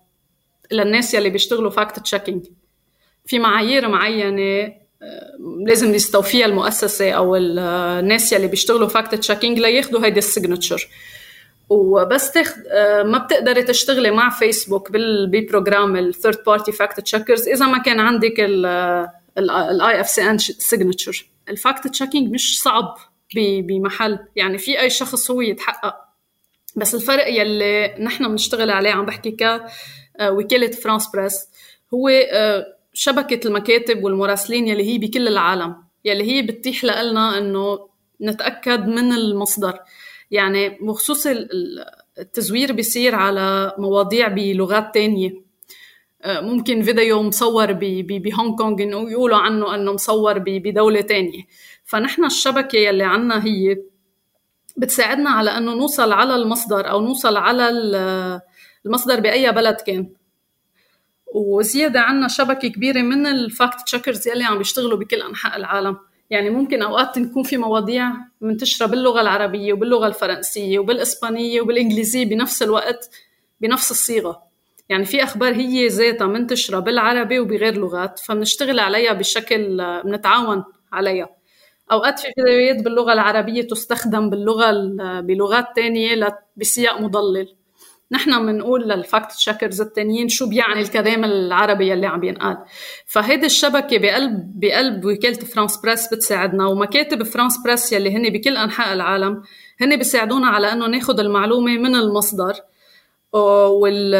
للناس 0.72 1.14
يلي 1.14 1.30
بيشتغلوا 1.30 1.70
fact 1.70 1.98
checking 1.98 2.46
في 3.26 3.38
معايير 3.38 3.88
معينة 3.88 4.74
آه، 5.02 5.36
لازم 5.66 5.94
يستوفيها 5.94 6.46
المؤسسة 6.46 7.10
أو 7.10 7.36
الناس 7.36 8.32
يلي 8.32 8.46
بيشتغلوا 8.46 8.88
fact 8.88 9.14
checking 9.14 9.58
لياخذوا 9.58 10.04
هيدي 10.04 10.18
ال 10.18 10.25
signature 10.25 10.88
وبس 11.68 12.30
تاخد 12.30 12.62
آه، 12.72 13.02
ما 13.02 13.18
بتقدري 13.18 13.62
تشتغلي 13.62 14.10
مع 14.10 14.30
فيسبوك 14.30 14.92
ب 15.30 15.38
program 15.38 15.96
ال 15.96 16.04
third 16.04 16.44
party 16.46 16.72
fact 16.72 17.00
checkers 17.00 17.48
إذا 17.48 17.66
ما 17.66 17.78
كان 17.78 18.00
عندك 18.00 18.40
ال 19.38 20.00
IFCN 20.00 20.38
signature 20.38 21.26
ال 21.48 21.56
fact 21.56 21.88
checking 21.88 22.32
مش 22.32 22.62
صعب 22.62 22.96
بمحل. 23.36 24.18
يعني 24.36 24.58
في 24.58 24.80
أي 24.80 24.90
شخص 24.90 25.30
هو 25.30 25.40
يتحقق. 25.40 25.94
بس 26.76 26.94
الفرق 26.94 27.28
يلي 27.28 27.94
نحن 28.00 28.28
بنشتغل 28.28 28.70
عليه 28.70 28.90
عم 28.90 29.06
بحكي 29.06 29.30
ك 29.30 29.42
آه، 29.42 30.30
وكالة 30.30 30.70
فرانس 30.70 31.08
بريس 31.08 31.48
هو 31.94 32.08
آه، 32.08 32.66
شبكة 32.92 33.48
المكاتب 33.48 34.04
والمراسلين 34.04 34.68
يلي 34.68 34.92
هي 34.92 34.98
بكل 34.98 35.28
العالم 35.28 35.76
يلي 36.04 36.32
هي 36.32 36.42
بتتيح 36.42 36.84
لنا 36.84 37.38
إنه 37.38 37.88
نتأكد 38.22 38.86
من 38.86 39.12
المصدر. 39.12 39.78
يعني 40.34 40.68
بخصوص 40.68 41.26
التزوير 42.18 42.72
بيصير 42.72 43.14
على 43.14 43.74
مواضيع 43.78 44.28
بلغات 44.28 44.94
تانية. 44.94 45.44
آه، 46.22 46.40
ممكن 46.40 46.82
فيديو 46.82 47.22
مصور 47.22 47.72
بهونغ 47.72 48.56
كونغ 48.56 48.82
إنه 48.82 49.10
يقولوا 49.10 49.36
عنه 49.38 49.74
إنه 49.74 49.92
مصور 49.92 50.38
بدولة 50.38 51.00
تانية. 51.00 51.42
فنحن 51.84 52.24
الشبكة 52.24 52.76
يلي 52.76 53.04
عنا 53.04 53.44
هي 53.46 53.78
بتساعدنا 54.76 55.30
على 55.30 55.50
إنه 55.50 55.74
نوصل 55.74 56.12
على 56.12 56.34
المصدر 56.34 56.90
أو 56.90 57.00
نوصل 57.00 57.36
على 57.36 57.68
المصدر 58.86 59.20
بأي 59.20 59.52
بلد 59.52 59.76
كان. 59.76 60.08
وزيادة 61.34 62.00
عنا 62.00 62.28
شبكة 62.28 62.68
كبيرة 62.68 63.02
من 63.02 63.26
ال 63.26 63.37
fact 63.37 63.80
checkers 63.86 64.28
يلي 64.28 64.44
عم 64.44 64.58
بيشتغلوا 64.58 64.98
بكل 64.98 65.22
أنحاء 65.22 65.56
العالم. 65.56 65.96
يعني 66.34 66.50
ممكن 66.50 66.82
أوقات 66.82 67.18
تكون 67.18 67.42
في 67.42 67.56
مواضيع 67.56 68.12
منتشرة 68.40 68.86
باللغة 68.86 69.20
العربية 69.20 69.72
وباللغة 69.72 70.06
الفرنسية 70.06 70.78
وبالإسبانية 70.78 71.60
وبالإنجليزية 71.60 72.24
بنفس 72.24 72.62
الوقت 72.62 73.10
بنفس 73.60 73.90
الصيغة. 73.90 74.42
يعني 74.88 75.04
في 75.04 75.22
أخبار 75.22 75.54
هي 75.54 75.86
ذاتها 75.86 76.26
منتشرة 76.26 76.78
بالعربي 76.78 77.38
وبغير 77.38 77.74
لغات 77.74 78.18
فبنشتغل 78.18 78.78
عليها 78.80 79.12
بشكل 79.12 79.76
بنتعاون 80.04 80.64
عليها. 80.92 81.28
أوقات 81.92 82.18
في 82.18 82.28
فيديوهات 82.36 82.84
باللغة 82.84 83.12
العربية 83.12 83.62
تستخدم 83.62 84.30
باللغة 84.30 84.70
بلغات 85.20 85.66
تانية 85.76 86.38
بسياق 86.56 87.00
مضلل. 87.00 87.56
نحن 88.12 88.46
بنقول 88.46 88.88
لل 88.88 89.03
fact 89.03 89.32
checkers 89.32 89.80
التانيين 89.80 90.28
شو 90.28 90.48
بيعني 90.48 90.80
الكلام 90.80 91.24
العربي 91.24 91.92
اللي 91.92 92.06
عم 92.06 92.24
ينقال. 92.24 92.58
فهيدي 93.06 93.46
الشبكة 93.46 93.98
بقلب 93.98 94.60
بقلب 94.60 95.04
وكالة 95.04 95.38
فرانس 95.38 95.76
بريس 95.76 96.14
بتساعدنا 96.14 96.66
ومكاتب 96.66 97.22
فرانس 97.22 97.58
بريس 97.64 97.92
يلي 97.92 98.16
هن 98.16 98.30
بكل 98.30 98.56
أنحاء 98.56 98.92
العالم 98.94 99.42
هن 99.80 99.96
بيساعدونا 99.96 100.46
على 100.46 100.72
إنه 100.72 100.86
ناخذ 100.86 101.20
المعلومة 101.20 101.78
من 101.78 101.94
المصدر 101.94 102.54
وال 103.32 104.14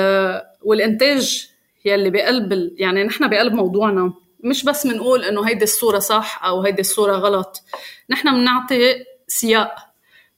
والإنتاج 0.62 1.48
يلي 1.84 2.10
بقلب 2.10 2.72
يعني 2.76 3.04
نحن 3.04 3.28
بقلب 3.28 3.52
موضوعنا. 3.52 4.12
مش 4.40 4.64
بس 4.64 4.86
بنقول 4.86 5.24
إنه 5.24 5.48
هيدي 5.48 5.64
الصورة 5.64 5.98
صح 5.98 6.44
أو 6.44 6.62
هيدي 6.62 6.80
الصورة 6.80 7.12
غلط 7.16 7.62
نحن 8.10 8.34
بنعطي 8.34 9.04
سياق 9.28 9.74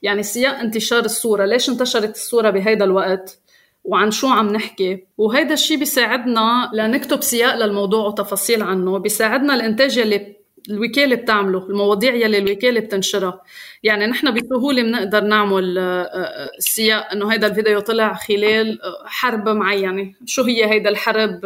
يعني 0.03 0.23
سياق 0.23 0.59
انتشار 0.59 1.05
الصورة. 1.05 1.45
ليش 1.45 1.69
انتشرت 1.71 2.15
الصورة 2.15 2.51
بهيدا 2.51 2.85
الوقت؟ 2.85 3.41
وعن 3.85 4.11
شو 4.11 4.29
عم 4.29 4.53
نحكي؟ 4.53 5.07
وهيدا 5.19 5.53
الشيء 5.55 5.79
بيساعدنا 5.79 6.71
لنكتب 6.75 7.23
سياق 7.23 7.55
للموضوع 7.57 8.07
وتفاصيل 8.07 8.63
عنه. 8.63 8.99
بيساعدنا 8.99 9.55
الإنتاج 9.55 9.97
يلي 9.97 10.37
الوكالة 10.71 11.17
بتعمله 11.17 11.67
المواضيع 11.67 12.15
يلي 12.15 12.39
الوكالة 12.39 12.81
بتنشرها. 12.81 13.43
يعني 13.83 14.07
نحن 14.07 14.35
بسهولة 14.35 14.83
بنقدر 14.83 15.25
نعمل 15.25 15.79
آه، 15.79 16.03
آه، 16.03 16.51
سياق 16.59 17.13
إنه 17.13 17.33
هيدا 17.33 17.47
الفيديو 17.47 17.81
طلع 17.81 18.15
خلال 18.15 18.83
آه، 18.83 19.05
حرب 19.07 19.49
معينة. 19.49 20.13
شو 20.27 20.43
هي 20.43 20.71
هيدا 20.71 20.91
الحرب؟ 20.91 21.41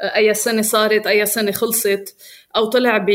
أي 0.00 0.34
سنة 0.34 0.62
صارت 0.62 1.06
أي 1.06 1.26
سنة 1.26 1.52
خلصت 1.52 2.16
أو 2.56 2.64
طلع 2.64 3.06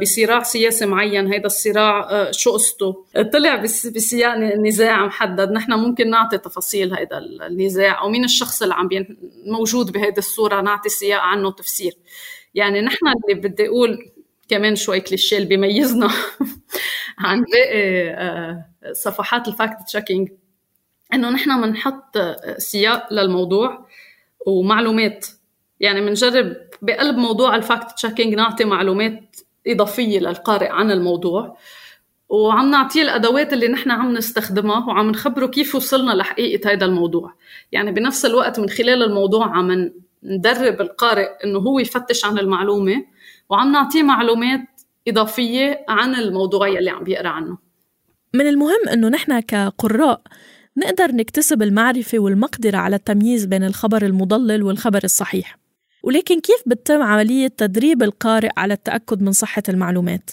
بصراع 0.00 0.42
سياسي 0.42 0.86
معين 0.86 1.32
هيدا 1.32 1.46
الصراع 1.46 2.10
آه، 2.10 2.30
شو 2.30 2.52
قصته؟ 2.52 3.04
طلع 3.32 3.56
بسياق 3.94 4.36
نزاع 4.36 5.06
محدد. 5.06 5.52
نحن 5.52 5.72
ممكن 5.72 6.10
نعطي 6.10 6.38
تفاصيل 6.38 6.94
هيدا 6.94 7.18
النزاع 7.18 8.02
أو 8.02 8.08
مين 8.08 8.24
الشخص 8.24 8.62
اللي 8.62 8.74
عم 8.74 8.88
موجود 9.46 9.92
بهيدي 9.92 10.18
الصورة 10.18 10.60
نعطي 10.60 10.88
سياق 10.88 11.20
عنه 11.20 11.50
تفسير. 11.50 11.92
يعني 12.54 12.80
نحن 12.80 13.06
اللي 13.08 13.48
بدي 13.48 13.68
أقول 13.68 14.12
كمان 14.48 14.76
شوي 14.76 15.00
كليشيه 15.00 15.36
اللي 15.36 15.48
بيميزنا 15.48 16.10
عن 17.18 17.42
باقي 17.42 18.10
آه، 18.10 18.64
صفحات 18.92 19.48
ال 19.48 19.54
fact 19.54 19.76
checking 19.86 20.28
إنه 21.14 21.30
نحن 21.30 21.62
بنحط 21.62 22.18
سياق 22.58 23.12
للموضوع 23.12 23.88
ومعلومات. 24.46 25.26
يعني 25.82 26.00
بنجرب 26.00 26.56
بقلب 26.82 27.16
موضوع 27.16 27.56
ال 27.56 27.63
fact 27.63 27.92
checking 27.96 28.34
نعطي 28.34 28.64
معلومات 28.64 29.36
إضافية 29.66 30.20
للقارئ 30.20 30.68
عن 30.68 30.90
الموضوع. 30.90 31.56
وعم 32.28 32.70
نعطيه 32.70 33.02
الأدوات 33.02 33.52
اللي 33.52 33.68
نحن 33.68 33.90
عم 33.90 34.12
نستخدمها 34.12 34.86
وعم 34.88 35.10
نخبره 35.10 35.46
كيف 35.46 35.74
وصلنا 35.74 36.12
لحقيقة 36.12 36.72
هذا 36.72 36.84
الموضوع. 36.84 37.34
يعني 37.72 37.92
بنفس 37.92 38.24
الوقت 38.24 38.60
من 38.60 38.68
خلال 38.68 39.02
الموضوع 39.02 39.46
عم 39.56 39.90
ندرب 40.22 40.80
القارئ 40.80 41.28
إنه 41.44 41.58
هو 41.58 41.78
يفتش 41.78 42.24
عن 42.24 42.38
المعلومة 42.38 43.04
وعم 43.50 43.72
نعطيه 43.72 44.02
معلومات 44.02 44.60
إضافية 45.08 45.84
عن 45.88 46.14
الموضوع 46.14 46.68
يلي 46.68 46.90
عم 46.90 47.04
بيقرأ 47.04 47.28
عنه. 47.28 47.58
من 48.34 48.46
المهم 48.46 48.88
إنه 48.92 49.08
نحن 49.08 49.40
كقراء 49.40 50.20
نقدر 50.76 51.12
نكتسب 51.12 51.62
المعرفة 51.62 52.18
والمقدرة 52.18 52.76
على 52.76 52.96
التمييز 52.96 53.44
بين 53.44 53.64
الخبر 53.64 54.02
المضلل 54.02 54.62
والخبر 54.62 55.00
الصحيح. 55.04 55.61
ولكن 56.02 56.40
كيف 56.40 56.62
بتتم 56.66 57.02
عملية 57.02 57.48
تدريب 57.48 58.02
القارئ 58.02 58.50
على 58.56 58.74
التأكد 58.74 59.22
من 59.22 59.32
صحة 59.32 59.62
المعلومات؟ 59.68 60.30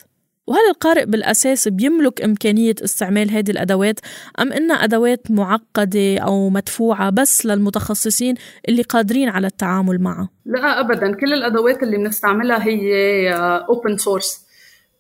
وهل 0.48 0.70
القارئ 0.70 1.06
بالأساس 1.06 1.68
بيملك 1.68 2.22
إمكانية 2.22 2.76
استعمال 2.84 3.32
هذه 3.32 3.52
الأدوات 3.52 4.00
أم 4.40 4.54
إنها 4.54 4.84
أدوات 4.84 5.32
معقدة 5.32 6.18
أو 6.18 6.50
مدفوعة 6.50 7.10
بس 7.10 7.46
للمتخصصين 7.46 8.36
اللي 8.70 8.82
قادرين 8.82 9.30
على 9.30 9.48
التعامل 9.48 10.02
معها؟ 10.02 10.30
لا 10.46 10.80
أبدا 10.80 11.16
كل 11.16 11.34
الأدوات 11.34 11.84
اللي 11.84 11.98
بنستعملها 11.98 12.64
هي 12.68 13.32
open 13.70 13.98
source 13.98 14.46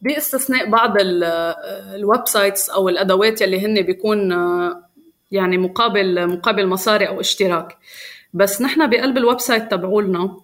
بإستثناء 0.01 0.69
بعض 0.69 0.93
ال 0.99 2.27
websites 2.27 2.69
أو 2.69 2.89
الأدوات 2.89 3.41
اللي 3.41 3.65
هن 3.65 3.82
بيكون 3.82 4.32
يعني 5.32 5.58
مقابل 5.58 6.27
مقابل 6.27 6.67
مصاري 6.67 7.08
أو 7.08 7.19
اشتراك 7.19 7.77
بس 8.34 8.62
نحن 8.62 8.89
بقلب 8.89 9.17
ال 9.17 9.39
website 9.39 9.71
تبعولنا 9.71 10.38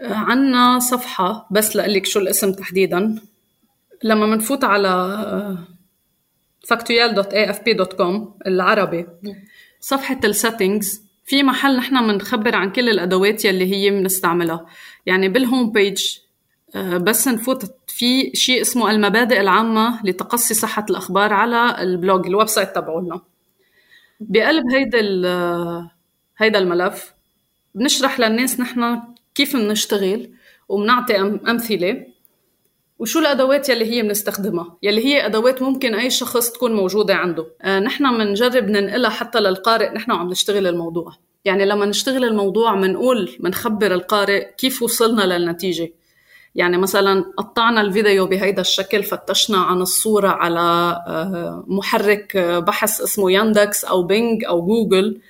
عنا 0.00 0.78
صفحة 0.78 1.48
بس 1.50 1.76
لقلك 1.76 2.06
شو 2.06 2.20
الاسم 2.20 2.52
تحديدا. 2.52 3.18
لما 4.04 4.26
منفوت 4.26 4.64
على 4.64 5.58
factual.afp.com 6.72 8.46
العربي 8.46 9.06
صفحة 9.80 10.20
ال 10.24 10.33
settings 10.33 11.02
في 11.24 11.42
محل 11.42 11.76
نحن 11.76 12.06
بنخبر 12.06 12.56
عن 12.56 12.72
كل 12.72 12.88
الأدوات 12.88 13.44
يلي 13.44 13.74
هي 13.74 13.90
بنستعملها 13.90 14.66
يعني 15.06 15.28
بال 15.28 15.43
home 15.43 15.72
page 15.72 16.18
آه، 16.74 16.96
بس 16.96 17.28
نفوت 17.28 17.74
في 17.86 18.30
شيء 18.34 18.60
اسمه 18.60 18.90
المبادئ 18.90 19.40
العامة 19.40 20.06
لتقصي 20.06 20.54
صحة 20.54 20.86
الأخبار 20.90 21.32
على 21.32 21.82
ال 21.82 21.91
blog 21.91 22.26
ال 22.26 22.46
website 22.48 22.74
تبعولنا. 22.74 23.20
بقلب 24.20 24.64
هيدا 24.72 25.00
هيدا 26.38 26.58
الملف 26.58 27.14
بنشرح 27.74 28.20
للناس 28.20 28.60
نحن 28.60 29.02
كيف 29.38 29.56
بنشتغل 29.56 30.30
وبنعطي 30.68 31.16
أمثلة 31.20 32.06
وشو 32.98 33.18
الأدوات 33.18 33.68
يلي 33.68 33.84
هي 33.84 34.02
بنستخدمها 34.02 34.76
يلي 34.82 35.06
هي 35.06 35.26
أدوات 35.26 35.62
ممكن 35.62 35.94
أي 35.94 36.10
شخص 36.10 36.50
تكون 36.50 36.74
موجودة 36.74 37.14
عنده. 37.14 37.46
آه 37.62 37.80
نحن 37.80 38.18
بنجرب 38.18 38.64
ننقلها 38.64 39.10
حتى 39.10 39.40
للقارئ 39.40 39.94
نحن 39.94 40.12
عم 40.12 40.30
نشتغل 40.30 40.66
الموضوع. 40.66 41.12
يعني 41.44 41.64
لما 41.64 41.86
نشتغل 41.86 42.24
الموضوع 42.24 42.74
بنقول 42.74 43.36
بنخبر 43.40 43.94
القارئ 43.94 44.54
كيف 44.56 44.82
وصلنا 44.82 45.22
للنتيجة. 45.22 45.92
يعني 46.54 46.78
مثلا 46.78 47.24
قطعنا 47.36 47.80
الفيديو 47.80 48.26
بهيدا 48.26 48.60
الشكل 48.60 49.02
فتشنا 49.02 49.58
عن 49.58 49.80
الصورة 49.80 50.28
على 50.28 50.60
آه، 51.06 51.64
محرك 51.66 52.36
بحث 52.36 53.00
اسمه 53.00 53.32
ياندكس 53.32 53.84
أو 53.84 54.02
بينج 54.02 54.44
أو 54.44 54.66
جوجل 54.66 55.20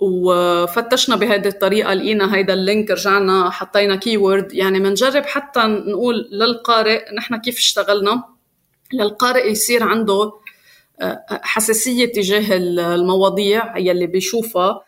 وفتشنا 0.00 1.16
بهذه 1.16 1.48
الطريقة 1.48 1.94
لقينا 1.94 2.34
هيدا 2.34 2.52
ال 2.54 2.61
link 2.61 2.90
رجعنا 2.90 3.50
حطينا 3.50 3.96
keyword 3.96 4.52
يعني 4.52 4.80
بنجرب 4.80 5.24
حتى 5.24 5.60
نقول 5.60 6.28
للقارئ 6.32 7.14
نحن 7.14 7.36
كيف 7.36 7.56
اشتغلنا؟ 7.56 8.24
للقارئ 8.92 9.50
يصير 9.50 9.82
عنده 9.82 10.32
آه، 11.00 11.24
حساسية 11.30 12.12
تجاه 12.12 12.56
المواضيع 12.94 13.78
يلي 13.78 14.06
بيشوفها. 14.06 14.80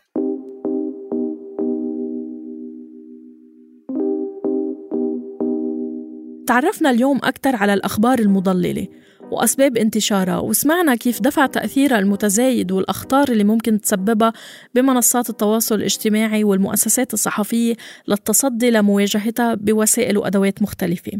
تعرفنا 6.47 6.89
اليوم 6.89 7.17
أكثر 7.23 7.55
على 7.55 7.73
الأخبار 7.73 8.19
المضللة. 8.19 8.87
وأسباب 9.31 9.77
انتشارها. 9.77 10.39
وسمعنا 10.39 10.95
كيف 10.95 11.21
دفع 11.21 11.45
تأثيرها 11.45 11.99
المتزايد 11.99 12.71
والأخطار 12.71 13.29
اللي 13.29 13.43
ممكن 13.43 13.81
تسببها 13.81 14.33
بمنصات 14.75 15.29
التواصل 15.29 15.75
الاجتماعي 15.75 16.43
والمؤسسات 16.43 17.13
الصحفية 17.13 17.75
للتصدي 18.07 18.71
لمواجهتها 18.71 19.53
بوسائل 19.53 20.17
وأدوات 20.17 20.61
مختلفة. 20.61 21.11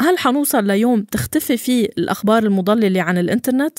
هل 0.00 0.18
حنوصل 0.18 0.66
ليوم 0.66 1.02
تختفي 1.02 1.56
فيه 1.56 1.88
الأخبار 1.98 2.42
المضللة 2.42 3.02
عن 3.02 3.18
الإنترنت؟ 3.18 3.78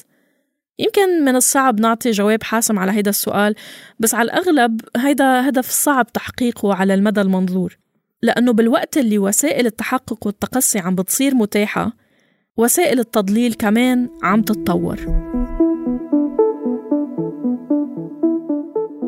يمكن 0.80 1.26
من 1.26 1.36
الصعب 1.36 1.80
نعطي 1.80 2.12
جواب 2.12 2.44
حاسم 2.44 2.80
على 2.80 2.92
هيدا 2.92 3.10
السؤال 3.10 3.56
بس 4.00 4.14
على 4.14 4.26
الأغلب 4.26 4.82
هيدا 4.98 5.50
هدف 5.50 5.70
صعب 5.70 6.14
تحقيقه 6.14 6.74
على 6.74 6.94
المدى 6.94 7.22
المنظور. 7.22 7.78
لأنه 8.22 8.54
بالوقت 8.54 8.98
اللي 8.98 9.18
وسائل 9.18 9.66
التحقق 9.66 10.28
والتقصي 10.28 10.80
عم 10.80 10.96
بتصير 10.96 11.36
متاحة 11.36 12.03
وسائل 12.58 13.00
التضليل 13.00 13.54
كمان 13.54 14.10
عم 14.24 14.42
تتطور. 14.42 15.00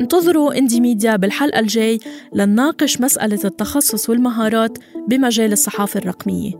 انتظروا 0.00 0.58
اندي 0.58 0.80
ميديا 0.80 1.16
بالحلقة 1.16 1.60
الجاي 1.60 1.98
لنناقش 2.32 3.00
مسألة 3.00 3.38
التخصص 3.44 4.10
والمهارات 4.10 4.78
بمجال 5.08 5.52
الصحافة 5.52 5.98
الرقمية. 5.98 6.52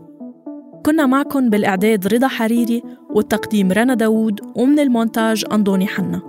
كنا 0.85 1.05
معكم 1.05 1.49
بالإعداد 1.49 2.07
رضا 2.07 2.27
حريري 2.27 2.83
والتقديم 3.09 3.71
رنا 3.71 3.93
داوود 3.93 4.39
ومن 4.55 4.79
المونتاج 4.79 5.45
أندوني 5.51 5.87
حنا. 5.87 6.21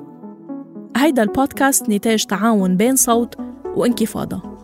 هيدا 0.96 1.22
البودكاست 1.22 1.88
نتاج 1.88 2.24
تعاون 2.24 2.76
بين 2.76 2.96
صوت 2.96 3.34
وانكفاضة. 3.76 4.57